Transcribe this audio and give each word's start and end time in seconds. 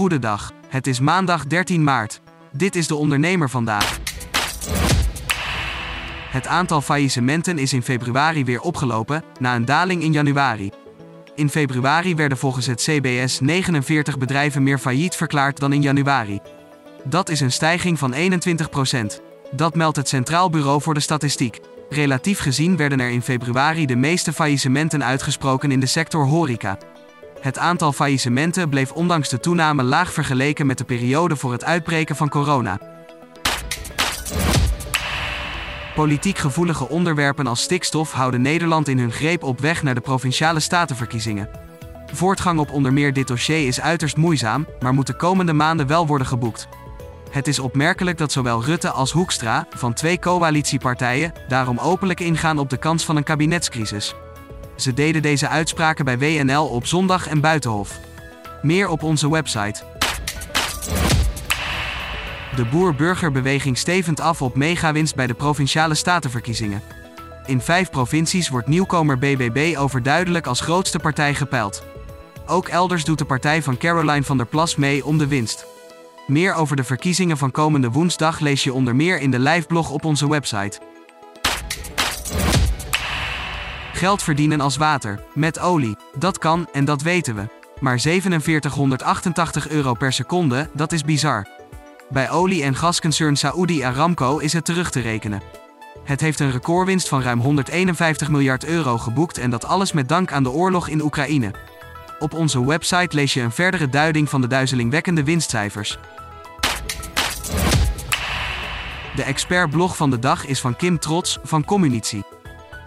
Goedendag. 0.00 0.52
Het 0.68 0.86
is 0.86 1.00
maandag 1.00 1.46
13 1.46 1.84
maart. 1.84 2.20
Dit 2.52 2.76
is 2.76 2.86
de 2.86 2.94
ondernemer 2.94 3.50
vandaag. 3.50 3.98
Het 6.30 6.46
aantal 6.46 6.80
faillissementen 6.80 7.58
is 7.58 7.72
in 7.72 7.82
februari 7.82 8.44
weer 8.44 8.60
opgelopen, 8.60 9.24
na 9.38 9.54
een 9.54 9.64
daling 9.64 10.02
in 10.02 10.12
januari. 10.12 10.70
In 11.34 11.48
februari 11.50 12.14
werden 12.14 12.38
volgens 12.38 12.66
het 12.66 12.80
CBS 12.80 13.40
49 13.40 14.18
bedrijven 14.18 14.62
meer 14.62 14.78
failliet 14.78 15.14
verklaard 15.14 15.58
dan 15.58 15.72
in 15.72 15.82
januari. 15.82 16.40
Dat 17.04 17.28
is 17.28 17.40
een 17.40 17.52
stijging 17.52 17.98
van 17.98 18.14
21%. 18.14 18.16
Dat 19.50 19.74
meldt 19.74 19.96
het 19.96 20.08
Centraal 20.08 20.50
Bureau 20.50 20.82
voor 20.82 20.94
de 20.94 21.00
Statistiek. 21.00 21.60
Relatief 21.90 22.38
gezien 22.38 22.76
werden 22.76 23.00
er 23.00 23.10
in 23.10 23.22
februari 23.22 23.86
de 23.86 23.96
meeste 23.96 24.32
faillissementen 24.32 25.04
uitgesproken 25.04 25.70
in 25.70 25.80
de 25.80 25.86
sector 25.86 26.26
horeca. 26.26 26.78
Het 27.40 27.58
aantal 27.58 27.92
faillissementen 27.92 28.68
bleef 28.68 28.92
ondanks 28.92 29.28
de 29.28 29.40
toename 29.40 29.82
laag 29.82 30.12
vergeleken 30.12 30.66
met 30.66 30.78
de 30.78 30.84
periode 30.84 31.36
voor 31.36 31.52
het 31.52 31.64
uitbreken 31.64 32.16
van 32.16 32.28
corona. 32.28 32.78
Politiek 35.94 36.38
gevoelige 36.38 36.88
onderwerpen 36.88 37.46
als 37.46 37.62
stikstof 37.62 38.12
houden 38.12 38.42
Nederland 38.42 38.88
in 38.88 38.98
hun 38.98 39.12
greep 39.12 39.42
op 39.42 39.60
weg 39.60 39.82
naar 39.82 39.94
de 39.94 40.00
provinciale 40.00 40.60
statenverkiezingen. 40.60 41.48
Voortgang 42.12 42.58
op 42.58 42.70
onder 42.70 42.92
meer 42.92 43.12
dit 43.12 43.28
dossier 43.28 43.66
is 43.66 43.80
uiterst 43.80 44.16
moeizaam, 44.16 44.66
maar 44.80 44.94
moet 44.94 45.06
de 45.06 45.16
komende 45.16 45.52
maanden 45.52 45.86
wel 45.86 46.06
worden 46.06 46.26
geboekt. 46.26 46.68
Het 47.30 47.48
is 47.48 47.58
opmerkelijk 47.58 48.18
dat 48.18 48.32
zowel 48.32 48.64
Rutte 48.64 48.90
als 48.90 49.12
Hoekstra, 49.12 49.66
van 49.70 49.92
twee 49.92 50.18
coalitiepartijen, 50.18 51.32
daarom 51.48 51.78
openlijk 51.78 52.20
ingaan 52.20 52.58
op 52.58 52.70
de 52.70 52.76
kans 52.76 53.04
van 53.04 53.16
een 53.16 53.24
kabinetscrisis. 53.24 54.14
Ze 54.80 54.94
deden 54.94 55.22
deze 55.22 55.48
uitspraken 55.48 56.04
bij 56.04 56.18
WNL 56.18 56.66
op 56.66 56.86
zondag 56.86 57.26
en 57.28 57.40
Buitenhof. 57.40 57.98
Meer 58.62 58.88
op 58.88 59.02
onze 59.02 59.30
website. 59.30 59.82
De 62.56 62.64
boer-burgerbeweging 62.70 63.78
stevend 63.78 64.20
af 64.20 64.42
op 64.42 64.56
megawinst 64.56 65.14
bij 65.14 65.26
de 65.26 65.34
provinciale 65.34 65.94
statenverkiezingen. 65.94 66.82
In 67.46 67.60
vijf 67.60 67.90
provincies 67.90 68.48
wordt 68.48 68.66
nieuwkomer 68.66 69.18
BBB 69.18 69.74
overduidelijk 69.78 70.46
als 70.46 70.60
grootste 70.60 70.98
partij 70.98 71.34
gepeild. 71.34 71.82
Ook 72.46 72.68
elders 72.68 73.04
doet 73.04 73.18
de 73.18 73.24
partij 73.24 73.62
van 73.62 73.76
Caroline 73.76 74.22
van 74.22 74.36
der 74.36 74.46
Plas 74.46 74.76
mee 74.76 75.04
om 75.04 75.18
de 75.18 75.26
winst. 75.26 75.66
Meer 76.26 76.54
over 76.54 76.76
de 76.76 76.84
verkiezingen 76.84 77.38
van 77.38 77.50
komende 77.50 77.90
woensdag 77.90 78.40
lees 78.40 78.64
je 78.64 78.72
onder 78.72 78.96
meer 78.96 79.20
in 79.20 79.30
de 79.30 79.38
liveblog 79.38 79.90
op 79.90 80.04
onze 80.04 80.28
website. 80.28 80.89
Geld 84.00 84.22
verdienen 84.22 84.60
als 84.60 84.76
water, 84.76 85.20
met 85.34 85.58
olie. 85.58 85.96
Dat 86.18 86.38
kan 86.38 86.68
en 86.72 86.84
dat 86.84 87.02
weten 87.02 87.34
we. 87.34 87.42
Maar 87.80 87.98
4788 87.98 89.68
euro 89.68 89.94
per 89.94 90.12
seconde, 90.12 90.70
dat 90.74 90.92
is 90.92 91.02
bizar. 91.02 91.46
Bij 92.10 92.30
olie- 92.30 92.62
en 92.62 92.76
gasconcern 92.76 93.36
Saudi 93.36 93.82
Aramco 93.82 94.38
is 94.38 94.52
het 94.52 94.64
terug 94.64 94.90
te 94.90 95.00
rekenen. 95.00 95.42
Het 96.04 96.20
heeft 96.20 96.40
een 96.40 96.50
recordwinst 96.50 97.08
van 97.08 97.22
ruim 97.22 97.40
151 97.40 98.30
miljard 98.30 98.64
euro 98.64 98.98
geboekt 98.98 99.38
en 99.38 99.50
dat 99.50 99.64
alles 99.64 99.92
met 99.92 100.08
dank 100.08 100.32
aan 100.32 100.42
de 100.42 100.50
oorlog 100.50 100.88
in 100.88 101.02
Oekraïne. 101.02 101.50
Op 102.18 102.34
onze 102.34 102.66
website 102.66 103.16
lees 103.16 103.34
je 103.34 103.40
een 103.40 103.52
verdere 103.52 103.88
duiding 103.88 104.28
van 104.28 104.40
de 104.40 104.46
duizelingwekkende 104.46 105.24
winstcijfers. 105.24 105.98
De 109.14 109.22
expertblog 109.22 109.96
van 109.96 110.10
de 110.10 110.18
dag 110.18 110.46
is 110.46 110.60
van 110.60 110.76
Kim 110.76 110.98
Trots 110.98 111.38
van 111.42 111.64
Communitie. 111.64 112.24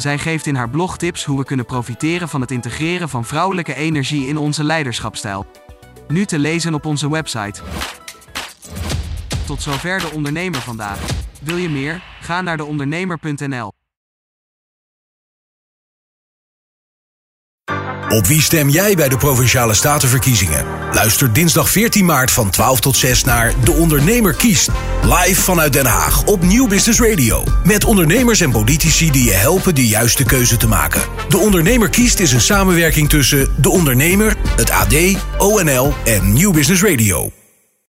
Zij 0.00 0.18
geeft 0.18 0.46
in 0.46 0.54
haar 0.54 0.70
blog 0.70 0.98
tips 0.98 1.24
hoe 1.24 1.38
we 1.38 1.44
kunnen 1.44 1.66
profiteren 1.66 2.28
van 2.28 2.40
het 2.40 2.50
integreren 2.50 3.08
van 3.08 3.24
vrouwelijke 3.24 3.74
energie 3.74 4.26
in 4.26 4.36
onze 4.36 4.64
leiderschapstijl. 4.64 5.46
Nu 6.08 6.24
te 6.24 6.38
lezen 6.38 6.74
op 6.74 6.84
onze 6.84 7.10
website. 7.10 7.62
Tot 9.46 9.62
zover 9.62 10.00
de 10.00 10.10
ondernemer 10.10 10.60
vandaag. 10.60 10.98
Wil 11.42 11.56
je 11.56 11.68
meer? 11.68 12.02
Ga 12.20 12.40
naar 12.40 12.56
deondernemer.nl. 12.56 13.79
Op 18.10 18.26
wie 18.26 18.42
stem 18.42 18.68
jij 18.68 18.94
bij 18.94 19.08
de 19.08 19.16
Provinciale 19.16 19.74
Statenverkiezingen? 19.74 20.64
Luister 20.92 21.32
dinsdag 21.32 21.70
14 21.70 22.04
maart 22.04 22.30
van 22.30 22.50
12 22.50 22.80
tot 22.80 22.96
6 22.96 23.24
naar 23.24 23.54
De 23.64 23.72
Ondernemer 23.72 24.34
kiest. 24.34 24.70
Live 25.02 25.40
vanuit 25.42 25.72
Den 25.72 25.86
Haag 25.86 26.24
op 26.24 26.42
Nieuw 26.42 26.66
Business 26.66 27.00
Radio. 27.00 27.44
Met 27.64 27.84
ondernemers 27.84 28.40
en 28.40 28.50
politici 28.50 29.10
die 29.10 29.24
je 29.24 29.32
helpen 29.32 29.74
de 29.74 29.86
juiste 29.86 30.24
keuze 30.24 30.56
te 30.56 30.68
maken. 30.68 31.02
De 31.28 31.38
Ondernemer 31.38 31.88
kiest 31.88 32.20
is 32.20 32.32
een 32.32 32.40
samenwerking 32.40 33.08
tussen 33.08 33.48
De 33.56 33.70
Ondernemer, 33.70 34.36
het 34.56 34.70
AD, 34.70 34.94
ONL 35.38 35.94
en 36.04 36.32
Nieuw 36.32 36.52
Business 36.52 36.82
Radio. 36.82 37.30